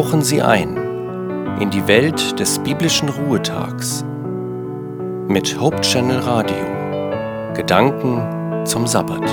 [0.00, 0.78] tauchen Sie ein
[1.60, 4.02] in die Welt des biblischen Ruhetags
[5.28, 7.52] mit Hope Channel Radio.
[7.54, 9.28] Gedanken zum Sabbat.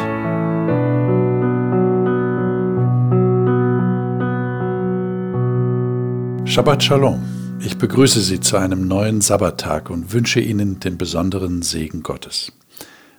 [6.46, 7.24] Shabbat Shalom.
[7.62, 12.52] Ich begrüße Sie zu einem neuen Sabbattag und wünsche Ihnen den besonderen Segen Gottes.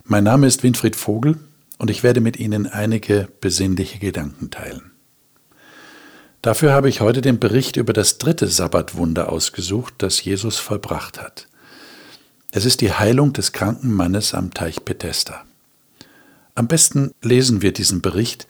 [0.04, 1.38] Mein Name ist Winfried Vogel
[1.78, 4.97] und ich werde mit Ihnen einige besinnliche Gedanken teilen.
[6.42, 11.48] Dafür habe ich heute den Bericht über das dritte Sabbatwunder ausgesucht, das Jesus vollbracht hat.
[12.52, 15.44] Es ist die Heilung des kranken Mannes am Teich Bethesda.
[16.54, 18.46] Am besten lesen wir diesen Bericht,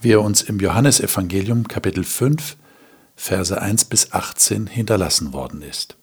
[0.00, 2.56] wie er uns im Johannesevangelium Kapitel 5,
[3.16, 5.96] Verse 1 bis 18 hinterlassen worden ist.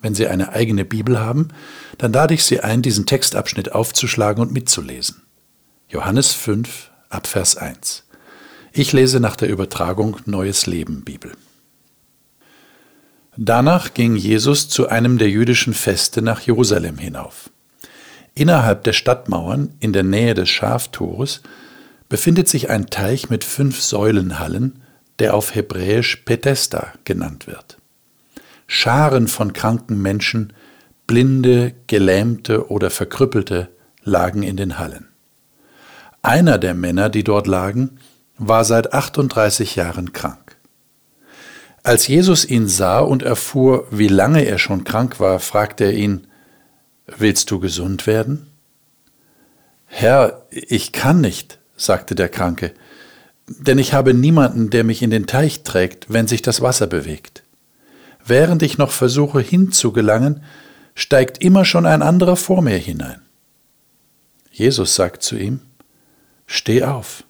[0.00, 1.48] Wenn Sie eine eigene Bibel haben,
[1.98, 5.22] dann lade ich Sie ein, diesen Textabschnitt aufzuschlagen und mitzulesen.
[5.88, 8.04] Johannes 5, Abvers 1.
[8.72, 11.32] Ich lese nach der Übertragung Neues Leben Bibel.
[13.36, 17.50] Danach ging Jesus zu einem der jüdischen Feste nach Jerusalem hinauf.
[18.34, 21.42] Innerhalb der Stadtmauern, in der Nähe des Schaftores,
[22.08, 24.82] befindet sich ein Teich mit fünf Säulenhallen,
[25.18, 27.78] der auf Hebräisch Bethesda genannt wird.
[28.66, 30.52] Scharen von kranken Menschen,
[31.06, 33.70] Blinde, Gelähmte oder Verkrüppelte
[34.02, 35.08] lagen in den Hallen.
[36.22, 37.98] Einer der Männer, die dort lagen,
[38.38, 40.56] war seit 38 Jahren krank.
[41.82, 46.26] Als Jesus ihn sah und erfuhr, wie lange er schon krank war, fragte er ihn,
[47.16, 48.48] Willst du gesund werden?
[49.86, 52.74] Herr, ich kann nicht, sagte der Kranke,
[53.48, 57.42] denn ich habe niemanden, der mich in den Teich trägt, wenn sich das Wasser bewegt.
[58.24, 60.42] Während ich noch versuche hinzugelangen,
[60.94, 63.22] steigt immer schon ein anderer vor mir hinein.
[64.50, 65.60] Jesus sagt zu ihm,
[66.46, 67.24] Steh auf,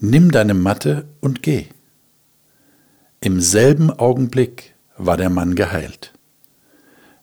[0.00, 1.66] nimm deine Matte und geh.
[3.20, 6.12] Im selben Augenblick war der Mann geheilt.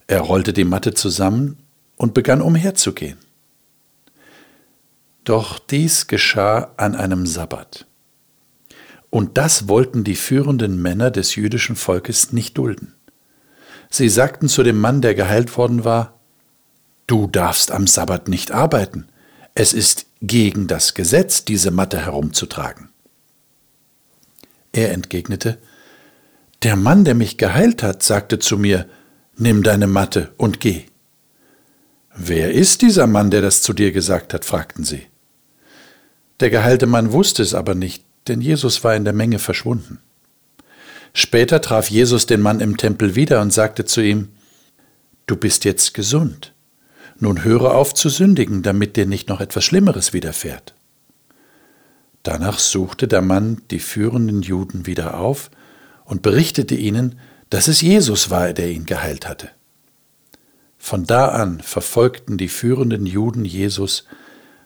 [0.06, 1.58] Er rollte die Matte zusammen
[1.96, 3.18] und begann umherzugehen.
[5.24, 7.86] Doch dies geschah an einem Sabbat.
[9.10, 12.94] Und das wollten die führenden Männer des jüdischen Volkes nicht dulden.
[13.90, 16.18] Sie sagten zu dem Mann, der geheilt worden war,
[17.06, 19.06] Du darfst am Sabbat nicht arbeiten.
[19.54, 22.88] Es ist gegen das Gesetz, diese Matte herumzutragen.
[24.72, 25.58] Er entgegnete,
[26.62, 28.88] Der Mann, der mich geheilt hat, sagte zu mir,
[29.36, 30.84] Nimm deine Matte und geh.
[32.14, 34.44] Wer ist dieser Mann, der das zu dir gesagt hat?
[34.44, 35.06] fragten sie.
[36.40, 39.98] Der geheilte Mann wusste es aber nicht, denn Jesus war in der Menge verschwunden.
[41.14, 44.28] Später traf Jesus den Mann im Tempel wieder und sagte zu ihm,
[45.26, 46.52] Du bist jetzt gesund.
[47.22, 50.74] Nun höre auf zu sündigen, damit dir nicht noch etwas Schlimmeres widerfährt.
[52.24, 55.52] Danach suchte der Mann die führenden Juden wieder auf
[56.04, 59.50] und berichtete ihnen, dass es Jesus war, der ihn geheilt hatte.
[60.78, 64.04] Von da an verfolgten die führenden Juden Jesus,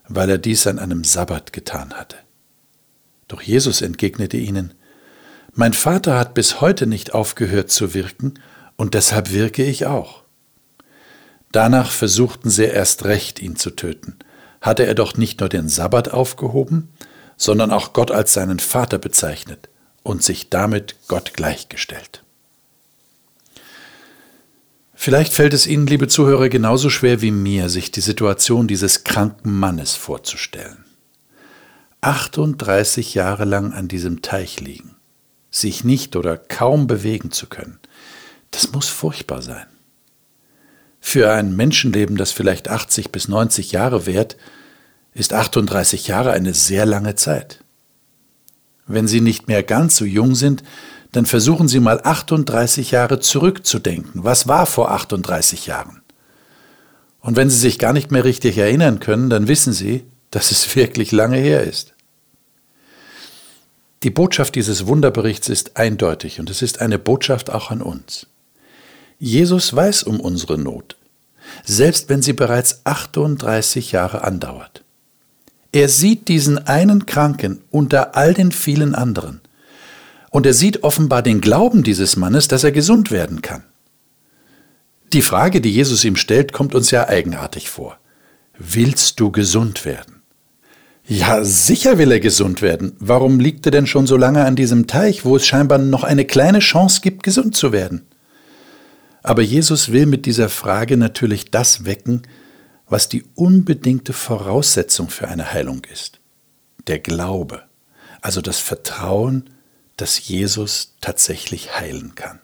[0.08, 2.16] weil er dies an einem Sabbat getan hatte.
[3.28, 4.72] Doch Jesus entgegnete ihnen,
[5.52, 8.40] Mein Vater hat bis heute nicht aufgehört zu wirken,
[8.76, 10.25] und deshalb wirke ich auch.
[11.56, 14.18] Danach versuchten sie erst recht, ihn zu töten.
[14.60, 16.90] Hatte er doch nicht nur den Sabbat aufgehoben,
[17.38, 19.70] sondern auch Gott als seinen Vater bezeichnet
[20.02, 22.22] und sich damit Gott gleichgestellt.
[24.92, 29.58] Vielleicht fällt es Ihnen, liebe Zuhörer, genauso schwer wie mir, sich die Situation dieses kranken
[29.58, 30.84] Mannes vorzustellen.
[32.02, 34.94] 38 Jahre lang an diesem Teich liegen,
[35.50, 37.78] sich nicht oder kaum bewegen zu können,
[38.50, 39.64] das muss furchtbar sein.
[41.08, 44.36] Für ein Menschenleben, das vielleicht 80 bis 90 Jahre währt,
[45.14, 47.62] ist 38 Jahre eine sehr lange Zeit.
[48.88, 50.64] Wenn Sie nicht mehr ganz so jung sind,
[51.12, 54.24] dann versuchen Sie mal 38 Jahre zurückzudenken.
[54.24, 56.02] Was war vor 38 Jahren?
[57.20, 60.02] Und wenn Sie sich gar nicht mehr richtig erinnern können, dann wissen Sie,
[60.32, 61.94] dass es wirklich lange her ist.
[64.02, 68.26] Die Botschaft dieses Wunderberichts ist eindeutig und es ist eine Botschaft auch an uns.
[69.18, 70.95] Jesus weiß um unsere Not,
[71.64, 74.84] selbst wenn sie bereits 38 Jahre andauert.
[75.72, 79.40] Er sieht diesen einen Kranken unter all den vielen anderen.
[80.30, 83.64] Und er sieht offenbar den Glauben dieses Mannes, dass er gesund werden kann.
[85.12, 87.98] Die Frage, die Jesus ihm stellt, kommt uns ja eigenartig vor.
[88.58, 90.22] Willst du gesund werden?
[91.06, 92.96] Ja, sicher will er gesund werden.
[92.98, 96.24] Warum liegt er denn schon so lange an diesem Teich, wo es scheinbar noch eine
[96.24, 98.06] kleine Chance gibt, gesund zu werden?
[99.26, 102.22] Aber Jesus will mit dieser Frage natürlich das wecken,
[102.88, 106.20] was die unbedingte Voraussetzung für eine Heilung ist.
[106.86, 107.64] Der Glaube,
[108.20, 109.50] also das Vertrauen,
[109.96, 112.38] dass Jesus tatsächlich heilen kann.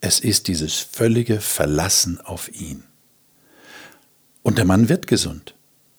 [0.00, 2.82] Es ist dieses völlige Verlassen auf ihn.
[4.42, 5.54] Und der Mann wird gesund.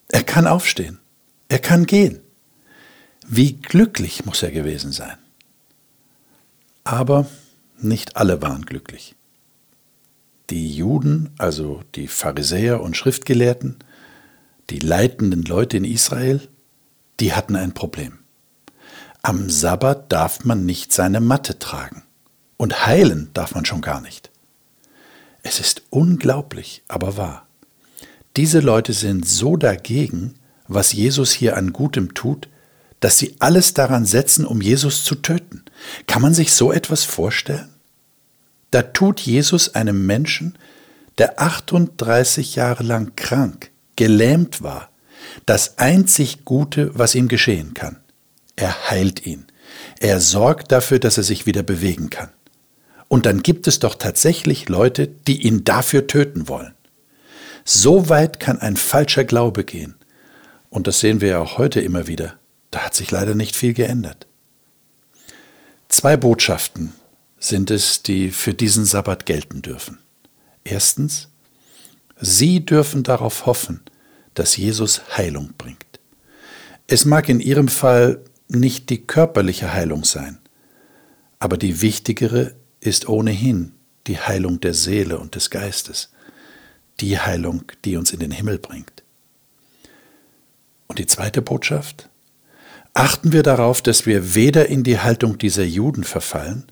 [0.08, 0.98] Er kann aufstehen.
[1.48, 2.22] Er kann gehen.
[3.28, 5.20] Wie glücklich muss er gewesen sein.
[6.84, 7.30] Aber
[7.78, 9.14] nicht alle waren glücklich.
[10.52, 13.78] Die Juden, also die Pharisäer und Schriftgelehrten,
[14.70, 16.42] die leitenden Leute in Israel,
[17.22, 18.20] die hatten ein Problem.
[19.22, 22.04] Am Sabbat darf man nicht seine Matte tragen.
[22.58, 24.30] Und heilen darf man schon gar nicht.
[25.42, 27.48] Es ist unglaublich, aber wahr.
[28.36, 30.36] Diese Leute sind so dagegen,
[30.68, 32.50] was Jesus hier an Gutem tut,
[33.00, 35.64] dass sie alles daran setzen, um Jesus zu töten.
[36.08, 37.70] Kann man sich so etwas vorstellen?
[38.72, 40.58] Da tut Jesus einem Menschen,
[41.18, 44.90] der 38 Jahre lang krank, gelähmt war,
[45.46, 47.98] das einzig Gute, was ihm geschehen kann.
[48.56, 49.46] Er heilt ihn.
[50.00, 52.30] Er sorgt dafür, dass er sich wieder bewegen kann.
[53.08, 56.74] Und dann gibt es doch tatsächlich Leute, die ihn dafür töten wollen.
[57.66, 59.96] So weit kann ein falscher Glaube gehen.
[60.70, 62.36] Und das sehen wir ja auch heute immer wieder.
[62.72, 64.28] Da hat sich leider nicht viel geändert.
[65.90, 66.94] Zwei Botschaften
[67.42, 69.98] sind es, die für diesen Sabbat gelten dürfen.
[70.64, 71.28] Erstens,
[72.24, 73.82] Sie dürfen darauf hoffen,
[74.36, 76.00] dass Jesus Heilung bringt.
[76.86, 80.38] Es mag in Ihrem Fall nicht die körperliche Heilung sein,
[81.40, 83.74] aber die wichtigere ist ohnehin
[84.06, 86.12] die Heilung der Seele und des Geistes,
[87.00, 89.04] die Heilung, die uns in den Himmel bringt.
[90.88, 92.10] Und die zweite Botschaft?
[92.94, 96.66] Achten wir darauf, dass wir weder in die Haltung dieser Juden verfallen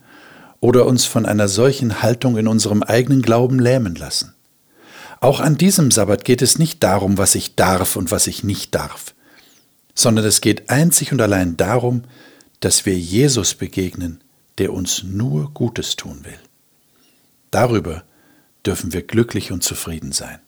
[0.61, 4.33] oder uns von einer solchen Haltung in unserem eigenen Glauben lähmen lassen.
[5.21, 8.73] Auch an diesem Sabbat geht es nicht darum, was ich darf und was ich nicht
[8.75, 9.13] darf,
[9.93, 12.03] sondern es geht einzig und allein darum,
[12.61, 14.21] dass wir Jesus begegnen,
[14.57, 16.39] der uns nur Gutes tun will.
[17.51, 18.03] Darüber
[18.65, 20.39] dürfen wir glücklich und zufrieden sein.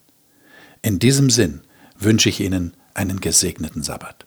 [0.82, 1.62] In diesem Sinn
[1.98, 4.26] wünsche ich Ihnen einen gesegneten Sabbat.